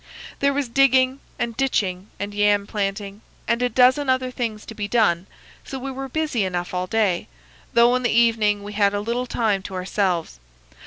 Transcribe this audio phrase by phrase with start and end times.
[0.39, 4.87] There was digging, and ditching, and yam planting, and a dozen other things to be
[4.87, 5.27] done,
[5.63, 7.27] so we were busy enough all day;
[7.73, 10.39] though in the evening we had a little time to ourselves.